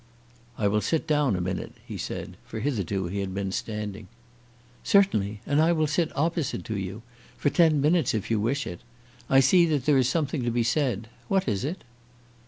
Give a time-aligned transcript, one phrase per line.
[0.57, 4.07] "I will sit down a minute," he said; for hitherto he had been standing.
[4.83, 7.03] "Certainly; and I will sit opposite to you,
[7.37, 8.81] for ten minutes if you wish it.
[9.29, 11.07] I see that there is something to be said.
[11.27, 11.83] What is it?"